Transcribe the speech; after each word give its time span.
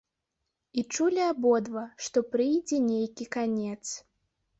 І 0.81 0.83
чулі 0.95 1.19
абодва, 1.31 1.83
што 2.05 2.23
прыйдзе 2.37 2.79
нейкі 2.87 3.29
канец. 3.37 3.83